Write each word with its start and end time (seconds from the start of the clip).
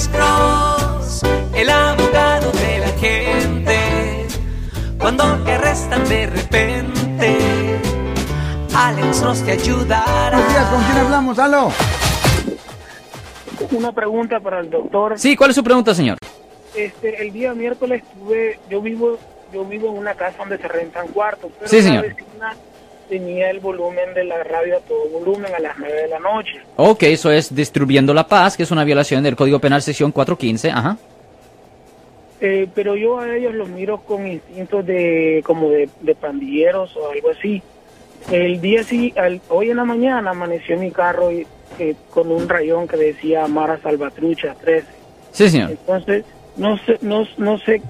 Alex 0.00 0.08
Cross, 0.08 1.22
el 1.54 1.68
abogado 1.68 2.50
de 2.52 2.78
la 2.78 2.88
gente. 2.98 4.26
Cuando 4.98 5.24
te 5.44 5.52
arrestan 5.52 6.08
de 6.08 6.26
repente, 6.26 7.38
Alex 8.74 9.20
Cross 9.20 9.42
te 9.44 9.52
ayudará. 9.52 10.30
Buenos 10.38 10.52
días, 10.54 10.66
¿con 10.70 10.82
quién 10.84 10.96
hablamos? 10.96 11.38
¡Aló! 11.38 11.72
Una 13.72 13.92
pregunta 13.92 14.40
para 14.40 14.60
el 14.60 14.70
doctor. 14.70 15.18
Sí, 15.18 15.36
¿cuál 15.36 15.50
es 15.50 15.56
su 15.56 15.62
pregunta, 15.62 15.94
señor? 15.94 16.16
Este, 16.74 17.20
el 17.22 17.30
día 17.34 17.52
miércoles 17.52 18.02
estuve, 18.02 18.58
yo 18.70 18.80
vivo, 18.80 19.18
yo 19.52 19.66
vivo 19.66 19.90
en 19.90 19.98
una 19.98 20.14
casa 20.14 20.38
donde 20.38 20.56
se 20.56 20.66
rentan 20.66 21.08
cuartos, 21.08 21.52
pero 21.58 21.68
Sí, 21.68 21.82
señor. 21.82 22.06
vecina 22.08 22.56
tenía 23.10 23.50
el 23.50 23.60
volumen 23.60 24.14
de 24.14 24.24
la 24.24 24.42
radio 24.44 24.78
a 24.78 24.80
todo 24.80 25.06
volumen 25.10 25.54
a 25.54 25.58
las 25.58 25.76
9 25.78 25.94
de 26.02 26.08
la 26.08 26.18
noche. 26.20 26.60
Ok, 26.76 27.02
eso 27.02 27.30
es 27.30 27.54
distribuyendo 27.54 28.14
la 28.14 28.26
paz, 28.26 28.56
que 28.56 28.62
es 28.62 28.70
una 28.70 28.84
violación 28.84 29.22
del 29.22 29.36
Código 29.36 29.58
Penal 29.58 29.82
sección 29.82 30.12
415. 30.12 30.70
Ajá. 30.70 30.96
Eh, 32.40 32.68
pero 32.74 32.96
yo 32.96 33.18
a 33.18 33.36
ellos 33.36 33.52
los 33.54 33.68
miro 33.68 33.98
con 33.98 34.26
instintos 34.26 34.86
de 34.86 35.42
como 35.44 35.68
de, 35.68 35.90
de 36.00 36.14
pandilleros 36.14 36.96
o 36.96 37.10
algo 37.10 37.30
así. 37.30 37.62
El 38.30 38.60
día 38.62 38.82
sí, 38.82 39.12
al- 39.16 39.42
hoy 39.50 39.70
en 39.70 39.76
la 39.76 39.84
mañana 39.84 40.30
amaneció 40.30 40.78
mi 40.78 40.90
carro 40.90 41.30
y, 41.30 41.46
eh, 41.78 41.94
con 42.10 42.30
un 42.30 42.48
rayón 42.48 42.88
que 42.88 42.96
decía 42.96 43.46
Mara 43.46 43.78
Salvatrucha 43.82 44.54
13. 44.54 44.86
Sí, 45.32 45.50
señor. 45.50 45.70
Entonces, 45.70 46.24
no 46.56 46.78
sé, 46.78 46.98
no, 47.02 47.26
no 47.36 47.58
sé 47.58 47.82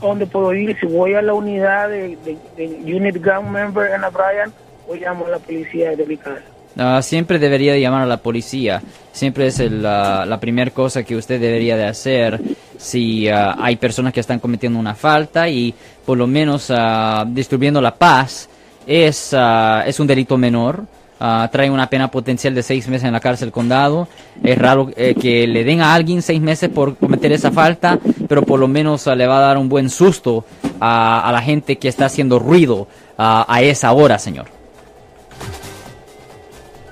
dónde 0.00 0.26
puedo 0.26 0.52
ir. 0.54 0.76
Si 0.78 0.86
voy 0.86 1.14
a 1.14 1.22
la 1.22 1.34
unidad 1.34 1.88
de, 1.88 2.16
de- 2.24 2.36
de 2.56 2.94
Unit 2.96 3.16
Gang 3.20 3.48
Member 3.50 3.90
en 3.92 4.00
la 4.02 4.10
Bryan 4.10 4.52
o 4.88 4.94
llamo 4.94 5.26
a 5.26 5.30
la 5.30 5.38
policía 5.38 5.94
de 5.96 6.06
mi 6.06 6.16
casa. 6.16 6.42
Ah, 6.78 7.00
siempre 7.00 7.38
debería 7.38 7.72
de 7.72 7.80
llamar 7.80 8.02
a 8.02 8.06
la 8.06 8.18
policía. 8.18 8.82
Siempre 9.12 9.46
es 9.46 9.60
el, 9.60 9.84
ah, 9.86 10.26
la 10.26 10.38
primera 10.38 10.70
cosa 10.70 11.02
que 11.02 11.16
usted 11.16 11.40
debería 11.40 11.76
de 11.76 11.86
hacer 11.86 12.38
si 12.76 13.28
ah, 13.28 13.56
hay 13.58 13.76
personas 13.76 14.12
que 14.12 14.20
están 14.20 14.38
cometiendo 14.38 14.78
una 14.78 14.94
falta 14.94 15.48
y 15.48 15.74
por 16.04 16.18
lo 16.18 16.26
menos 16.26 16.70
ah, 16.70 17.24
distribuyendo 17.26 17.80
la 17.80 17.94
paz 17.94 18.50
es, 18.86 19.32
ah, 19.32 19.84
es 19.86 19.98
un 20.00 20.06
delito 20.06 20.36
menor. 20.36 20.84
trae 21.18 21.70
una 21.70 21.88
pena 21.88 22.10
potencial 22.10 22.54
de 22.54 22.62
seis 22.62 22.86
meses 22.88 23.04
en 23.04 23.14
la 23.14 23.20
cárcel 23.20 23.50
condado. 23.50 24.06
Es 24.44 24.58
raro 24.58 24.90
eh, 24.96 25.14
que 25.14 25.46
le 25.46 25.64
den 25.64 25.80
a 25.80 25.94
alguien 25.94 26.20
seis 26.20 26.42
meses 26.42 26.68
por 26.68 26.96
cometer 26.98 27.32
esa 27.32 27.50
falta, 27.50 27.98
pero 28.28 28.42
por 28.42 28.60
lo 28.60 28.68
menos 28.68 29.06
le 29.06 29.26
va 29.26 29.38
a 29.38 29.48
dar 29.48 29.56
un 29.56 29.70
buen 29.70 29.88
susto 29.88 30.44
a, 30.78 31.30
la 31.32 31.40
gente 31.40 31.78
que 31.78 31.88
está 31.88 32.04
haciendo 32.04 32.38
ruido 32.38 32.86
a 33.16 33.62
esa 33.62 33.92
hora, 33.92 34.18
señor. 34.18 34.55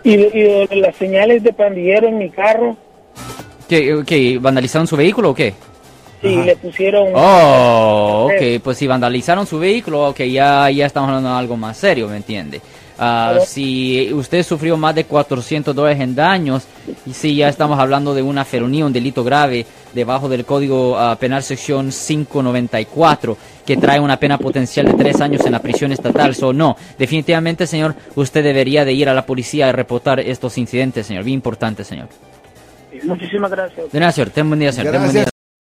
Y, 0.05 0.15
y 0.15 0.67
las 0.81 0.95
señales 0.97 1.43
de 1.43 1.53
pandillero 1.53 2.07
en 2.09 2.19
mi 2.19 2.31
carro, 2.31 2.77
¿Qué, 3.69 4.03
qué, 4.07 4.39
vandalizaron 4.39 4.87
su 4.87 4.97
vehículo 4.97 5.31
o 5.31 5.35
qué? 5.35 5.55
Sí, 6.25 6.37
le 6.43 6.57
pusieron... 6.57 7.09
Oh, 7.15 8.29
ok, 8.31 8.61
pues 8.63 8.79
si 8.79 8.87
vandalizaron 8.87 9.47
su 9.47 9.59
vehículo, 9.59 10.09
ok, 10.09 10.21
ya, 10.23 10.71
ya 10.71 10.87
estamos 10.87 11.09
hablando 11.09 11.31
de 11.31 11.37
algo 11.37 11.57
más 11.57 11.77
serio, 11.77 12.09
¿me 12.09 12.17
entiende? 12.17 12.61
Ah, 12.97 13.31
Claro. 13.33 13.47
si 13.47 14.13
usted 14.13 14.45
sufrió 14.45 14.77
más 14.77 14.95
de 14.95 15.05
400 15.05 15.75
dólares 15.75 16.01
en 16.01 16.15
daños, 16.15 16.63
y 17.05 17.13
si 17.13 17.35
ya 17.35 17.49
estamos 17.49 17.79
hablando 17.81 18.15
de 18.15 18.23
una 18.23 18.45
felonía, 18.45 18.87
un 18.87 18.93
delito 18.93 19.25
grave, 19.25 19.67
debajo 19.93 20.29
del 20.29 20.45
Código 20.45 20.97
ah, 20.97 21.17
Penal 21.19 21.43
sección 21.43 21.91
594, 21.91 23.37
que 23.67 23.77
trae 23.77 23.99
una 23.99 24.17
pena 24.19 24.39
potencial 24.39 24.87
de 24.87 24.95
tres 24.95 25.21
años 25.21 25.45
en 25.45 25.53
la 25.53 25.59
prisión 25.61 25.91
estatal, 25.91 26.37
o 26.43 26.53
no, 26.53 26.77
definitivamente, 26.97 27.67
señor, 27.67 27.97
usted 28.15 28.45
debería 28.45 28.85
de 28.85 28.93
ir 28.93 29.09
a 29.09 29.15
la 29.15 29.27
policía 29.27 29.69
a 29.69 29.73
reportar 29.73 30.21
estos 30.21 30.57
incidentes, 30.59 31.07
señor, 31.07 31.25
bien 31.25 31.35
importante, 31.35 31.83
señor. 31.83 32.09
Muchísimas 33.03 33.51
gracias. 33.51 33.91
De 33.91 33.99
nada, 33.99 34.13
señor. 34.13 34.31
Ten 34.31 34.49
buen 34.49 34.61
día, 34.61 34.71
señor. 34.71 34.93
Ten 34.93 35.01
buen 35.01 35.13
Gracias. 35.13 35.25
día. 35.27 35.34